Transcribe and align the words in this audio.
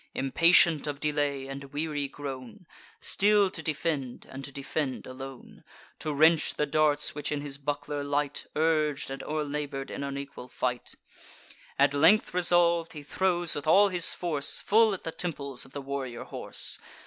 Impatient 0.15 0.87
of 0.87 0.99
delay, 0.99 1.45
and 1.47 1.65
weary 1.65 2.07
grown, 2.07 2.65
Still 2.99 3.51
to 3.51 3.61
defend, 3.61 4.25
and 4.27 4.43
to 4.43 4.51
defend 4.51 5.05
alone, 5.05 5.63
To 5.99 6.11
wrench 6.11 6.55
the 6.55 6.65
darts 6.65 7.13
which 7.13 7.31
in 7.31 7.41
his 7.41 7.59
buckler 7.59 8.03
light, 8.03 8.47
Urg'd 8.55 9.11
and 9.11 9.21
o'er 9.21 9.43
labour'd 9.43 9.91
in 9.91 10.03
unequal 10.03 10.47
fight; 10.47 10.95
At 11.77 11.93
length 11.93 12.33
resolv'd, 12.33 12.93
he 12.93 13.03
throws 13.03 13.53
with 13.53 13.67
all 13.67 13.89
his 13.89 14.11
force 14.11 14.59
Full 14.59 14.95
at 14.95 15.03
the 15.03 15.11
temples 15.11 15.65
of 15.65 15.71
the 15.71 15.81
warrior 15.83 16.23
horse. 16.23 16.79